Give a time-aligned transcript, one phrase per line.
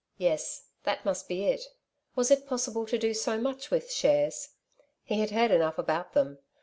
[0.17, 1.61] Yes, that must be it.
[2.15, 4.49] Was it possible to do so much with shares?
[5.03, 6.39] He had heard enough about them.